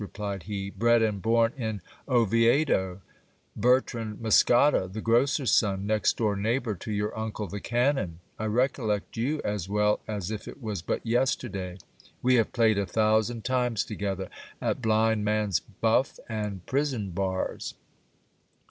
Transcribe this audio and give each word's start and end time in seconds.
replied 0.01 0.41
he, 0.41 0.71
bred 0.71 1.03
and 1.03 1.21
born 1.21 1.53
in 1.55 1.79
Oviedo; 2.09 3.01
Bertrand 3.55 4.17
Muscada, 4.19 4.91
the 4.91 4.99
grocer's 4.99 5.51
son, 5.51 5.85
next 5.85 6.17
door 6.17 6.35
neighbour 6.35 6.73
to 6.73 6.91
your 6.91 7.15
uncle 7.15 7.45
the 7.45 7.59
canon. 7.59 8.17
I 8.39 8.45
recollect 8.45 9.15
you 9.15 9.41
as 9.45 9.69
well 9.69 9.99
as 10.07 10.31
if 10.31 10.47
it 10.47 10.59
was 10.59 10.81
but 10.81 11.05
yesterday. 11.05 11.77
We 12.23 12.33
have 12.41 12.51
played 12.51 12.79
a 12.79 12.87
thousand 12.87 13.45
times 13.45 13.83
together 13.83 14.29
at 14.59 14.81
blind 14.81 15.23
man's 15.23 15.59
buff 15.59 16.17
and 16.27 16.65
prison 16.65 17.11
bars. 17.11 17.75